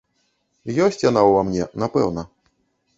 [0.85, 2.29] Ёсць яна ў ва мне, напэўна.